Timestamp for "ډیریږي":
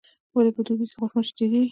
1.37-1.69